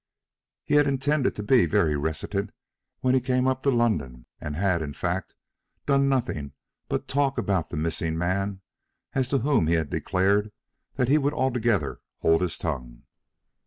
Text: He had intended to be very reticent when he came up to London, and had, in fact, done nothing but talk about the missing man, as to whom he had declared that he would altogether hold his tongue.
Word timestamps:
He 0.63 0.73
had 0.73 0.87
intended 0.87 1.35
to 1.35 1.43
be 1.43 1.67
very 1.67 1.95
reticent 1.95 2.49
when 3.01 3.13
he 3.13 3.21
came 3.21 3.47
up 3.47 3.61
to 3.61 3.69
London, 3.69 4.25
and 4.39 4.55
had, 4.55 4.81
in 4.81 4.93
fact, 4.93 5.35
done 5.85 6.09
nothing 6.09 6.53
but 6.89 7.07
talk 7.07 7.37
about 7.37 7.69
the 7.69 7.77
missing 7.77 8.17
man, 8.17 8.61
as 9.13 9.29
to 9.29 9.37
whom 9.37 9.67
he 9.67 9.75
had 9.75 9.91
declared 9.91 10.51
that 10.95 11.07
he 11.07 11.19
would 11.19 11.35
altogether 11.35 11.99
hold 12.17 12.41
his 12.41 12.57
tongue. 12.57 13.03